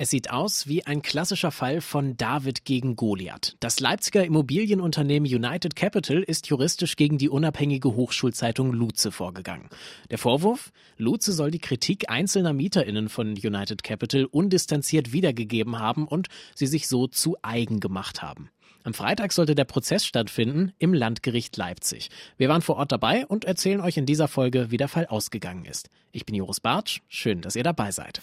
[0.00, 3.56] Es sieht aus wie ein klassischer Fall von David gegen Goliath.
[3.58, 9.68] Das Leipziger Immobilienunternehmen United Capital ist juristisch gegen die unabhängige Hochschulzeitung Luze vorgegangen.
[10.12, 10.70] Der Vorwurf?
[10.98, 16.86] Luze soll die Kritik einzelner MieterInnen von United Capital undistanziert wiedergegeben haben und sie sich
[16.86, 18.50] so zu eigen gemacht haben.
[18.84, 22.08] Am Freitag sollte der Prozess stattfinden im Landgericht Leipzig.
[22.36, 25.64] Wir waren vor Ort dabei und erzählen euch in dieser Folge, wie der Fall ausgegangen
[25.64, 25.90] ist.
[26.12, 27.00] Ich bin Joris Bartsch.
[27.08, 28.22] Schön, dass ihr dabei seid.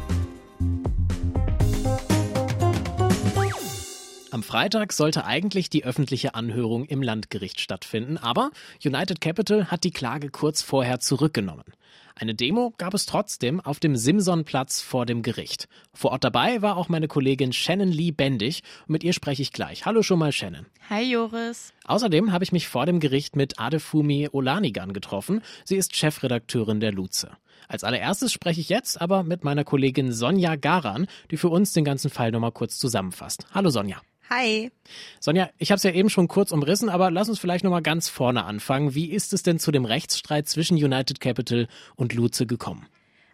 [4.31, 9.91] Am Freitag sollte eigentlich die öffentliche Anhörung im Landgericht stattfinden, aber United Capital hat die
[9.91, 11.65] Klage kurz vorher zurückgenommen.
[12.15, 15.67] Eine Demo gab es trotzdem auf dem Simsonplatz vor dem Gericht.
[15.93, 19.51] Vor Ort dabei war auch meine Kollegin Shannon Lee Bendig und mit ihr spreche ich
[19.51, 19.85] gleich.
[19.85, 20.65] Hallo schon mal Shannon.
[20.89, 21.73] Hi Joris.
[21.83, 25.41] Außerdem habe ich mich vor dem Gericht mit Adefumi Olanigan getroffen.
[25.65, 27.31] Sie ist Chefredakteurin der Luze.
[27.67, 31.83] Als allererstes spreche ich jetzt aber mit meiner Kollegin Sonja Garan, die für uns den
[31.83, 33.45] ganzen Fall nochmal kurz zusammenfasst.
[33.53, 34.01] Hallo Sonja.
[34.31, 34.71] Hi.
[35.19, 38.07] Sonja, ich habe es ja eben schon kurz umrissen, aber lass uns vielleicht nochmal ganz
[38.07, 38.95] vorne anfangen.
[38.95, 42.87] Wie ist es denn zu dem Rechtsstreit zwischen United Capital und Luze gekommen?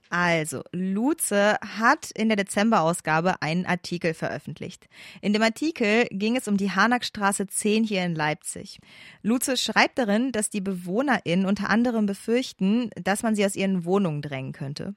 [0.09, 4.87] Also, Luze hat in der Dezemberausgabe einen Artikel veröffentlicht.
[5.21, 8.79] In dem Artikel ging es um die Harnackstraße 10 hier in Leipzig.
[9.21, 14.23] Luze schreibt darin, dass die BewohnerInnen unter anderem befürchten, dass man sie aus ihren Wohnungen
[14.23, 14.95] drängen könnte.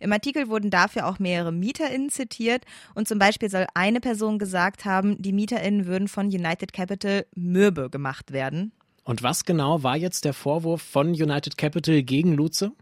[0.00, 4.84] Im Artikel wurden dafür auch mehrere MieterInnen zitiert und zum Beispiel soll eine Person gesagt
[4.84, 8.72] haben, die MieterInnen würden von United Capital mürbe gemacht werden.
[9.04, 12.72] Und was genau war jetzt der Vorwurf von United Capital gegen Luze?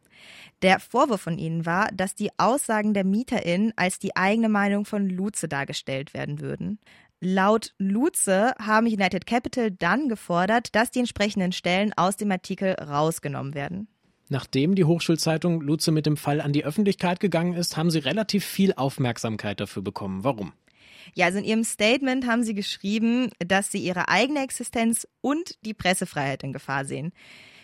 [0.63, 5.09] Der Vorwurf von ihnen war, dass die Aussagen der MieterInnen als die eigene Meinung von
[5.09, 6.79] Luze dargestellt werden würden.
[7.23, 13.55] Laut Luze haben United Capital dann gefordert, dass die entsprechenden Stellen aus dem Artikel rausgenommen
[13.55, 13.89] werden.
[14.31, 18.45] Nachdem die Hochschulzeitung Luze mit dem Fall an die Öffentlichkeit gegangen ist, haben sie relativ
[18.45, 20.23] viel Aufmerksamkeit dafür bekommen.
[20.23, 20.53] Warum?
[21.15, 25.75] Ja, also in ihrem Statement haben sie geschrieben, dass sie ihre eigene Existenz und die
[25.75, 27.13] Pressefreiheit in Gefahr sehen.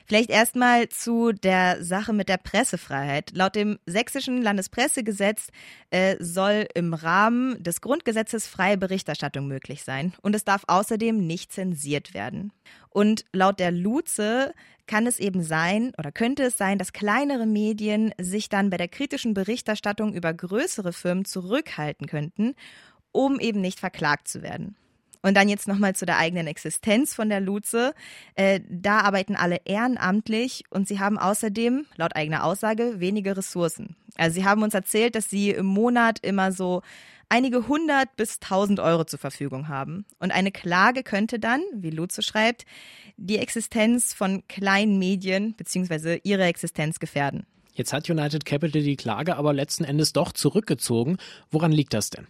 [0.09, 3.32] Vielleicht erstmal zu der Sache mit der Pressefreiheit.
[3.32, 5.49] Laut dem sächsischen Landespressegesetz
[5.91, 11.53] äh, soll im Rahmen des Grundgesetzes freie Berichterstattung möglich sein und es darf außerdem nicht
[11.53, 12.53] zensiert werden.
[12.91, 14.55] Und laut der Luze
[14.87, 18.89] kann es eben sein oder könnte es sein, dass kleinere Medien sich dann bei der
[18.89, 22.55] kritischen Berichterstattung über größere Firmen zurückhalten könnten,
[23.13, 24.77] um eben nicht verklagt zu werden.
[25.23, 27.95] Und dann jetzt nochmal zu der eigenen Existenz von der Luze.
[28.37, 33.97] Äh, da arbeiten alle ehrenamtlich und sie haben außerdem, laut eigener Aussage, wenige Ressourcen.
[34.17, 36.83] Also sie haben uns erzählt, dass sie im Monat immer so
[37.28, 40.04] einige hundert bis tausend Euro zur Verfügung haben.
[40.19, 42.64] Und eine Klage könnte dann, wie Luze schreibt,
[43.16, 46.20] die Existenz von kleinen Medien bzw.
[46.22, 47.47] ihre Existenz gefährden.
[47.75, 51.19] Jetzt hat United Capital die Klage aber letzten Endes doch zurückgezogen.
[51.50, 52.26] Woran liegt das denn?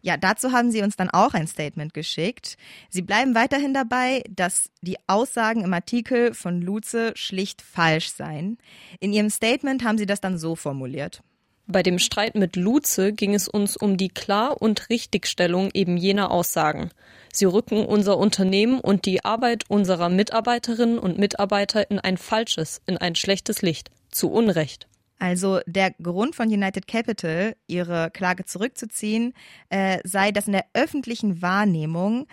[0.00, 2.56] Ja, dazu haben sie uns dann auch ein Statement geschickt.
[2.90, 8.58] Sie bleiben weiterhin dabei, dass die Aussagen im Artikel von Luze schlicht falsch seien.
[9.00, 11.22] In ihrem Statement haben sie das dann so formuliert.
[11.68, 16.30] Bei dem Streit mit Luze ging es uns um die Klar- und Richtigstellung eben jener
[16.30, 16.90] Aussagen.
[17.32, 22.96] Sie rücken unser Unternehmen und die Arbeit unserer Mitarbeiterinnen und Mitarbeiter in ein falsches, in
[22.98, 23.90] ein schlechtes Licht.
[24.10, 24.86] Zu Unrecht.
[25.18, 29.34] Also der Grund von United Capital, ihre Klage zurückzuziehen,
[29.68, 32.28] äh, sei, dass in der öffentlichen Wahrnehmung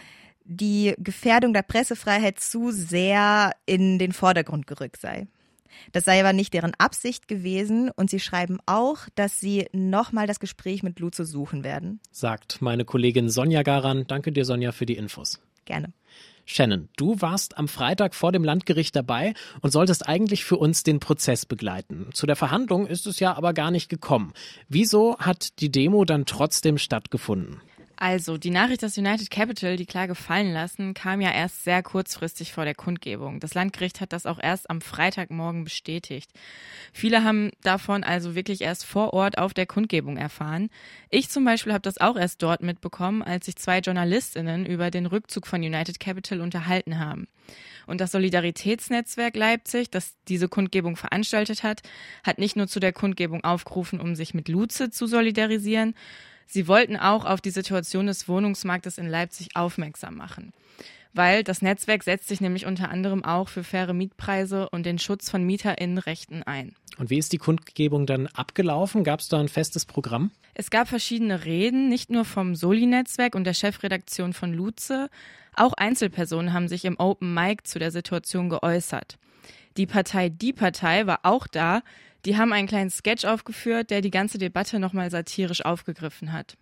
[0.45, 5.27] die Gefährdung der Pressefreiheit zu sehr in den Vordergrund gerückt sei.
[5.91, 10.39] Das sei aber nicht deren Absicht gewesen und sie schreiben auch, dass sie nochmal das
[10.39, 11.99] Gespräch mit Luzo suchen werden.
[12.11, 14.05] Sagt meine Kollegin Sonja Garan.
[14.07, 15.39] Danke dir, Sonja, für die Infos.
[15.65, 15.93] Gerne.
[16.45, 20.99] Shannon, du warst am Freitag vor dem Landgericht dabei und solltest eigentlich für uns den
[20.99, 22.09] Prozess begleiten.
[22.13, 24.33] Zu der Verhandlung ist es ja aber gar nicht gekommen.
[24.67, 27.61] Wieso hat die Demo dann trotzdem stattgefunden?
[28.03, 32.51] Also, die Nachricht, dass United Capital die Klage fallen lassen, kam ja erst sehr kurzfristig
[32.51, 33.39] vor der Kundgebung.
[33.39, 36.29] Das Landgericht hat das auch erst am Freitagmorgen bestätigt.
[36.91, 40.69] Viele haben davon also wirklich erst vor Ort auf der Kundgebung erfahren.
[41.11, 45.05] Ich zum Beispiel habe das auch erst dort mitbekommen, als sich zwei JournalistInnen über den
[45.05, 47.29] Rückzug von United Capital unterhalten haben.
[47.87, 51.83] Und das Solidaritätsnetzwerk Leipzig, das diese Kundgebung veranstaltet hat,
[52.25, 55.95] hat nicht nur zu der Kundgebung aufgerufen, um sich mit Luze zu solidarisieren,
[56.47, 60.53] Sie wollten auch auf die Situation des Wohnungsmarktes in Leipzig aufmerksam machen.
[61.13, 65.29] Weil das Netzwerk setzt sich nämlich unter anderem auch für faire Mietpreise und den Schutz
[65.29, 66.75] von MieterInnenrechten ein.
[66.97, 69.03] Und wie ist die Kundgebung dann abgelaufen?
[69.03, 70.31] Gab es da ein festes Programm?
[70.55, 75.09] Es gab verschiedene Reden, nicht nur vom Soli-Netzwerk und der Chefredaktion von Luze.
[75.55, 79.17] Auch Einzelpersonen haben sich im Open Mic zu der Situation geäußert.
[79.77, 81.81] Die Partei Die Partei war auch da.
[82.25, 86.55] Die haben einen kleinen Sketch aufgeführt, der die ganze Debatte nochmal satirisch aufgegriffen hat.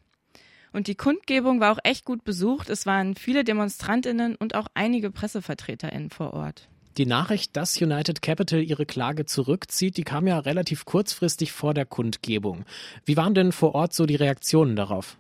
[0.74, 2.70] Und die Kundgebung war auch echt gut besucht.
[2.70, 6.70] Es waren viele Demonstrantinnen und auch einige Pressevertreterinnen vor Ort.
[6.98, 11.86] Die Nachricht, dass United Capital ihre Klage zurückzieht, die kam ja relativ kurzfristig vor der
[11.86, 12.66] Kundgebung.
[13.06, 15.18] Wie waren denn vor Ort so die Reaktionen darauf?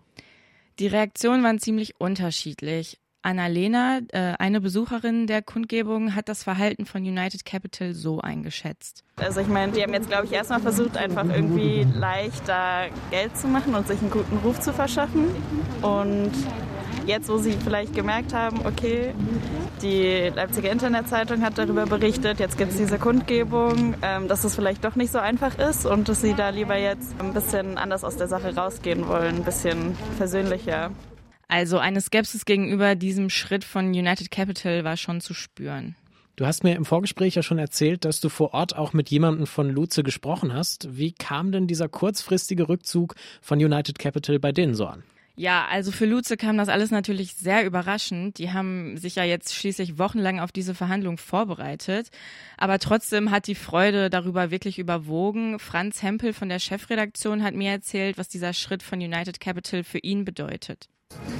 [0.80, 2.98] Die Reaktionen waren ziemlich unterschiedlich.
[3.22, 9.04] Annalena, äh, eine Besucherin der Kundgebung, hat das Verhalten von United Capital so eingeschätzt.
[9.18, 13.48] Also ich meine, die haben jetzt, glaube ich, erstmal versucht, einfach irgendwie leichter Geld zu
[13.48, 15.28] machen und sich einen guten Ruf zu verschaffen.
[15.82, 16.32] Und
[17.06, 19.14] jetzt, wo sie vielleicht gemerkt haben, okay,
[19.82, 24.84] die Leipziger Internetzeitung hat darüber berichtet, jetzt gibt es diese Kundgebung, ähm, dass es vielleicht
[24.84, 28.18] doch nicht so einfach ist und dass sie da lieber jetzt ein bisschen anders aus
[28.18, 30.92] der Sache rausgehen wollen, ein bisschen versöhnlicher.
[31.52, 35.98] Also eine Skepsis gegenüber diesem Schritt von United Capital war schon zu spüren.
[36.38, 39.46] Du hast mir im Vorgespräch ja schon erzählt, dass du vor Ort auch mit jemandem
[39.46, 40.98] von Luze gesprochen hast.
[40.98, 45.04] Wie kam denn dieser kurzfristige Rückzug von United Capital bei denen so an?
[45.36, 48.38] Ja, also für Luze kam das alles natürlich sehr überraschend.
[48.38, 52.12] Die haben sich ja jetzt schließlich wochenlang auf diese Verhandlung vorbereitet.
[52.56, 55.60] Aber trotzdem hat die Freude darüber wirklich überwogen.
[55.60, 60.00] Franz Hempel von der Chefredaktion hat mir erzählt, was dieser Schritt von United Capital für
[60.00, 60.88] ihn bedeutet.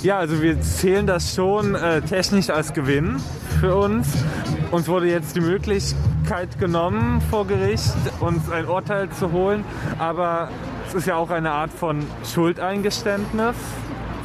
[0.04, 3.18] Ja, also wir zählen das schon äh, technisch als Gewinn
[3.60, 4.08] für uns.
[4.72, 9.64] Uns wurde jetzt die Möglichkeit genommen, vor Gericht uns ein Urteil zu holen.
[10.00, 10.50] Aber
[10.88, 12.04] es ist ja auch eine Art von
[12.34, 13.56] Schuldeingeständnis.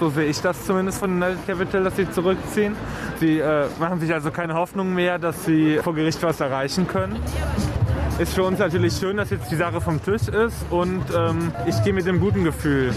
[0.01, 2.75] So sehe ich das zumindest von United Capital, dass sie zurückziehen.
[3.21, 7.17] Sie äh, machen sich also keine Hoffnung mehr, dass sie vor Gericht was erreichen können.
[8.19, 11.83] Ist für uns natürlich schön, dass jetzt die Sache vom Tisch ist und ähm, ich
[11.85, 12.93] gehe mit dem guten Gefühl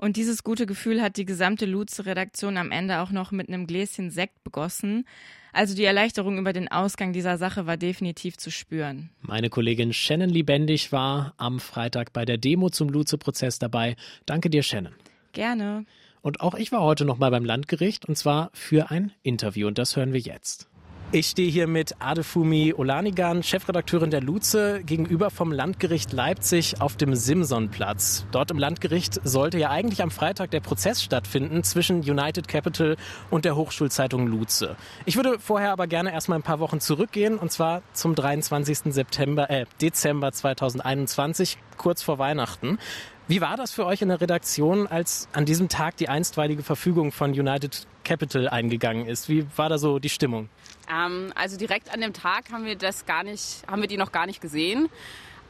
[0.00, 4.10] und dieses gute Gefühl hat die gesamte Luze-Redaktion am Ende auch noch mit einem Gläschen
[4.10, 5.04] Sekt begossen.
[5.52, 9.10] Also die Erleichterung über den Ausgang dieser Sache war definitiv zu spüren.
[9.20, 13.94] Meine Kollegin Shannon Liebendig war am Freitag bei der Demo zum Luze-Prozess dabei.
[14.24, 14.94] Danke dir, Shannon.
[15.32, 15.84] Gerne.
[16.22, 19.76] Und auch ich war heute noch mal beim Landgericht und zwar für ein Interview und
[19.76, 20.69] das hören wir jetzt.
[21.12, 27.16] Ich stehe hier mit Adefumi Olanigan, Chefredakteurin der Luze, gegenüber vom Landgericht Leipzig auf dem
[27.16, 28.26] Simsonplatz.
[28.30, 32.96] Dort im Landgericht sollte ja eigentlich am Freitag der Prozess stattfinden zwischen United Capital
[33.28, 34.76] und der Hochschulzeitung Luze.
[35.04, 38.92] Ich würde vorher aber gerne erstmal ein paar Wochen zurückgehen und zwar zum 23.
[38.92, 42.78] September, äh, Dezember 2021, kurz vor Weihnachten.
[43.26, 47.10] Wie war das für euch in der Redaktion, als an diesem Tag die einstweilige Verfügung
[47.10, 49.28] von United Capital eingegangen ist?
[49.28, 50.48] Wie war da so die Stimmung?
[50.92, 54.10] Ähm, also direkt an dem Tag haben wir das gar nicht, haben wir die noch
[54.10, 54.88] gar nicht gesehen.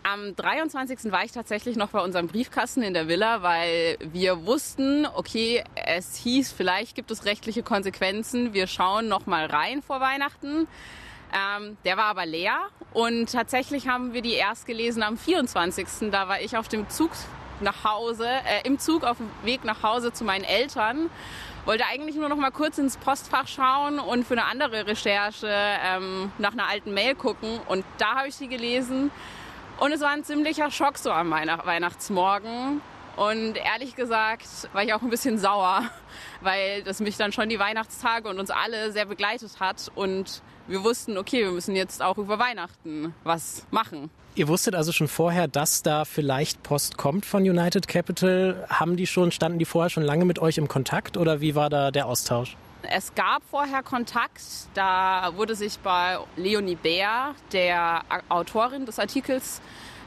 [0.03, 1.11] Am 23.
[1.11, 6.17] war ich tatsächlich noch bei unserem Briefkasten in der Villa, weil wir wussten, okay, es
[6.17, 8.53] hieß, vielleicht gibt es rechtliche Konsequenzen.
[8.53, 10.69] Wir schauen noch mal rein vor Weihnachten.
[11.33, 12.59] Ähm, der war aber leer
[12.93, 16.11] und tatsächlich haben wir die erst gelesen am 24.
[16.11, 17.13] Da war ich auf dem Zug
[17.61, 21.11] nach Hause, äh, im Zug auf dem Weg nach Hause zu meinen Eltern
[21.65, 26.33] wollte eigentlich nur noch mal kurz ins Postfach schauen und für eine andere Recherche ähm,
[26.39, 27.61] nach einer alten Mail gucken.
[27.69, 29.11] Und da habe ich sie gelesen.
[29.79, 32.81] Und es war ein ziemlicher Schock so am Weihnachtsmorgen.
[33.17, 35.83] Und ehrlich gesagt war ich auch ein bisschen sauer,
[36.41, 39.91] weil das mich dann schon die Weihnachtstage und uns alle sehr begleitet hat.
[39.95, 44.11] Und wir wussten, okay, wir müssen jetzt auch über Weihnachten was machen.
[44.37, 48.65] Ihr wusstet also schon vorher, dass da vielleicht Post kommt von United Capital.
[48.71, 51.69] Haben die schon, standen die vorher schon lange mit euch im Kontakt oder wie war
[51.69, 52.57] da der Austausch?
[52.83, 54.41] Es gab vorher Kontakt,
[54.73, 59.61] da wurde sich bei Leonie Bär, der Autorin des Artikels,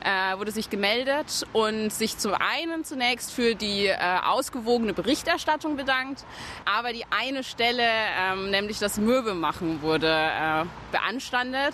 [0.04, 6.26] äh, wurde sich gemeldet und sich zum einen zunächst für die äh, ausgewogene Berichterstattung bedankt,
[6.66, 7.84] aber die eine Stelle,
[8.20, 11.74] ähm, nämlich das Möbelmachen, wurde äh, beanstandet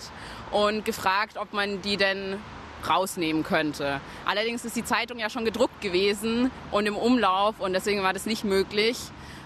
[0.52, 2.38] und gefragt, ob man die denn
[2.88, 4.00] rausnehmen könnte.
[4.26, 8.26] Allerdings ist die Zeitung ja schon gedruckt gewesen und im Umlauf und deswegen war das
[8.26, 8.98] nicht möglich.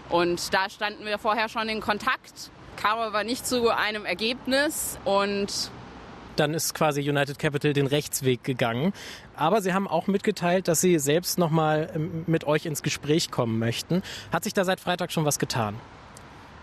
[0.09, 5.71] Und da standen wir vorher schon in Kontakt, kam aber nicht zu einem Ergebnis und
[6.35, 8.93] dann ist quasi United Capital den Rechtsweg gegangen.
[9.35, 13.59] Aber sie haben auch mitgeteilt, dass sie selbst nochmal ähm, mit euch ins Gespräch kommen
[13.59, 14.03] möchten.
[14.31, 15.75] Hat sich da seit Freitag schon was getan?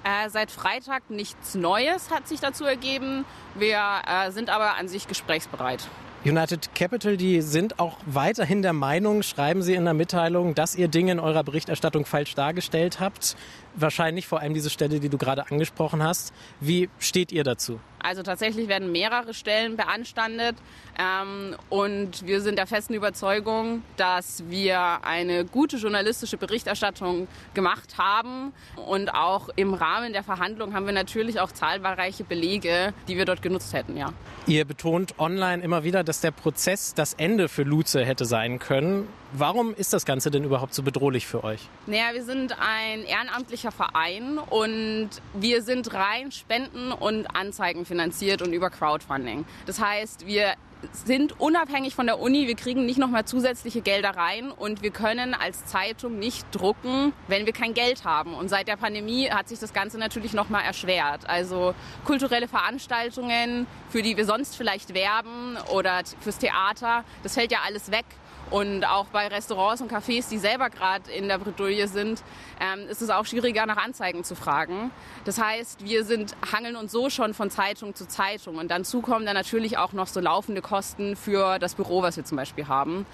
[0.05, 3.25] Äh, seit Freitag nichts Neues hat sich dazu ergeben.
[3.55, 5.87] Wir äh, sind aber an sich gesprächsbereit.
[6.25, 10.89] United Capital, die sind auch weiterhin der Meinung, schreiben Sie in der Mitteilung, dass ihr
[10.89, 13.37] Dinge in eurer Berichterstattung falsch dargestellt habt.
[13.75, 16.33] Wahrscheinlich vor allem diese Stelle, die du gerade angesprochen hast.
[16.61, 17.79] Wie steht ihr dazu?
[18.03, 20.57] Also tatsächlich werden mehrere Stellen beanstandet.
[20.99, 28.53] Ähm, und wir sind der festen Überzeugung, dass wir eine gute journalistische Berichterstattung gemacht haben.
[28.87, 33.43] Und auch im Rahmen der Verhandlungen haben wir natürlich auch zahlreiche Belege, die wir dort
[33.43, 34.13] genutzt hätten, ja.
[34.47, 39.07] Ihr betont online immer wieder, dass der Prozess das Ende für Luze hätte sein können.
[39.33, 41.69] Warum ist das Ganze denn überhaupt so bedrohlich für euch?
[41.87, 48.53] Naja, wir sind ein ehrenamtlicher Verein und wir sind rein Spenden und Anzeigen finanziert und
[48.53, 49.45] über Crowdfunding.
[49.67, 50.55] Das heißt, wir
[50.93, 52.49] sind unabhängig von der Uni.
[52.49, 57.47] Wir kriegen nicht nochmal zusätzliche Gelder rein und wir können als Zeitung nicht drucken, wenn
[57.47, 58.35] wir kein Geld haben.
[58.35, 61.29] Und seit der Pandemie hat sich das Ganze natürlich nochmal erschwert.
[61.29, 67.59] Also kulturelle Veranstaltungen, für die wir sonst vielleicht werben oder fürs Theater, das fällt ja
[67.65, 68.07] alles weg.
[68.51, 72.23] Und auch bei Restaurants und Cafés, die selber gerade in der Bredouille sind,
[72.61, 74.91] ähm, ist es auch schwieriger, nach Anzeigen zu fragen.
[75.25, 78.57] Das heißt, wir sind, hangeln uns so schon von Zeitung zu Zeitung.
[78.57, 82.25] Und dann zukommen dann natürlich auch noch so laufende Kosten für das Büro, was wir
[82.25, 83.07] zum Beispiel haben.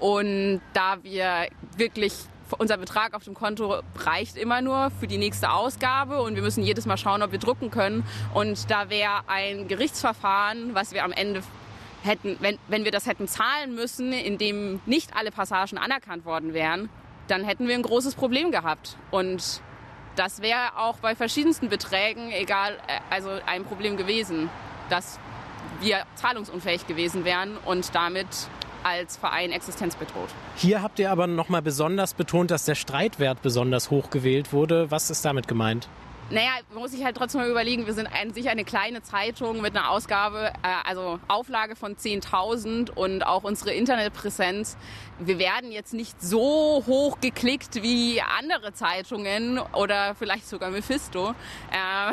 [0.00, 2.14] Und da wir wirklich
[2.58, 6.64] unser Betrag auf dem Konto reicht immer nur für die nächste Ausgabe und wir müssen
[6.64, 8.04] jedes Mal schauen, ob wir drucken können.
[8.34, 11.42] Und da wäre ein Gerichtsverfahren, was wir am Ende
[12.02, 16.88] hätten, wenn, wenn wir das hätten zahlen müssen, indem nicht alle Passagen anerkannt worden wären,
[17.28, 18.96] dann hätten wir ein großes Problem gehabt.
[19.10, 19.62] Und
[20.16, 24.50] das wäre auch bei verschiedensten Beträgen, egal, äh, also ein Problem gewesen,
[24.88, 25.18] dass
[25.80, 28.26] wir zahlungsunfähig gewesen wären und damit
[28.82, 30.28] als Verein existenzbedroht.
[30.56, 34.90] Hier habt ihr aber nochmal besonders betont, dass der Streitwert besonders hoch gewählt wurde.
[34.90, 35.88] Was ist damit gemeint?
[36.32, 39.76] Naja, muss sich halt trotzdem mal überlegen, wir sind an sich eine kleine Zeitung mit
[39.76, 44.76] einer Ausgabe, äh, also Auflage von 10.000 und auch unsere Internetpräsenz.
[45.18, 51.34] Wir werden jetzt nicht so hoch geklickt wie andere Zeitungen oder vielleicht sogar Mephisto.
[51.72, 52.12] Äh,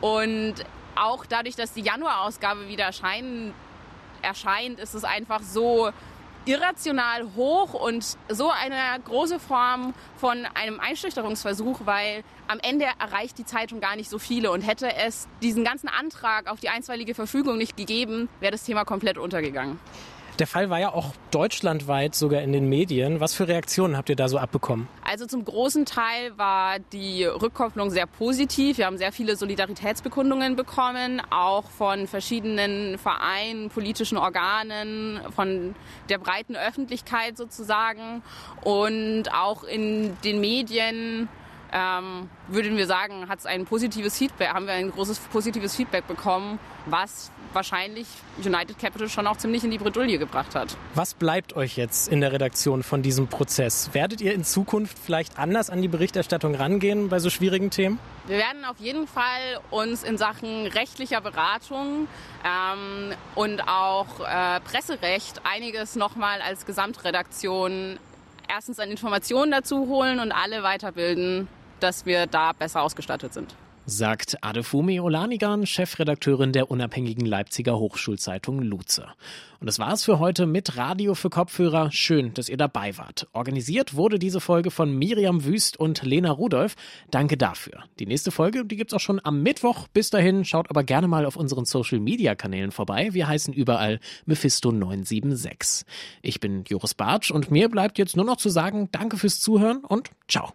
[0.00, 0.54] und
[0.94, 3.52] auch dadurch, dass die Januarausgabe wieder erscheinen,
[4.22, 5.90] erscheint, ist es einfach so
[6.46, 13.44] irrational hoch und so eine große Form von einem Einschüchterungsversuch, weil am Ende erreicht die
[13.44, 17.58] Zeitung gar nicht so viele und hätte es diesen ganzen Antrag auf die einstweilige Verfügung
[17.58, 19.78] nicht gegeben, wäre das Thema komplett untergegangen.
[20.38, 23.20] Der Fall war ja auch deutschlandweit sogar in den Medien.
[23.20, 24.86] Was für Reaktionen habt ihr da so abbekommen?
[25.02, 28.76] Also zum großen Teil war die Rückkopplung sehr positiv.
[28.76, 35.74] Wir haben sehr viele Solidaritätsbekundungen bekommen, auch von verschiedenen Vereinen, politischen Organen, von
[36.10, 38.22] der breiten Öffentlichkeit sozusagen
[38.62, 41.28] und auch in den Medien
[41.72, 46.06] ähm, würden wir sagen, hat es ein positives Feedback, haben wir ein großes positives Feedback
[46.06, 48.06] bekommen, was wahrscheinlich
[48.44, 50.76] United Capital schon auch ziemlich in die Bredouille gebracht hat.
[50.94, 53.90] Was bleibt euch jetzt in der Redaktion von diesem Prozess?
[53.92, 57.98] Werdet ihr in Zukunft vielleicht anders an die Berichterstattung rangehen bei so schwierigen Themen?
[58.26, 62.08] Wir werden auf jeden Fall uns in Sachen rechtlicher Beratung
[62.44, 67.98] ähm, und auch äh, Presserecht einiges nochmal als Gesamtredaktion
[68.48, 71.48] erstens an Informationen dazu holen und alle weiterbilden,
[71.80, 73.54] dass wir da besser ausgestattet sind.
[73.88, 79.06] Sagt Adefumi Olanigan, Chefredakteurin der unabhängigen Leipziger Hochschulzeitung Luze.
[79.60, 81.92] Und das war's für heute mit Radio für Kopfhörer.
[81.92, 83.28] Schön, dass ihr dabei wart.
[83.32, 86.74] Organisiert wurde diese Folge von Miriam Wüst und Lena Rudolph.
[87.12, 87.84] Danke dafür.
[88.00, 89.86] Die nächste Folge, die gibt's auch schon am Mittwoch.
[89.86, 93.10] Bis dahin schaut aber gerne mal auf unseren Social Media Kanälen vorbei.
[93.12, 95.84] Wir heißen überall Mephisto976.
[96.22, 99.84] Ich bin Joris Bartsch und mir bleibt jetzt nur noch zu sagen, danke fürs Zuhören
[99.84, 100.54] und ciao.